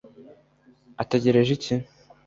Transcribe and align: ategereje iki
ategereje 1.01 1.51
iki 1.57 1.73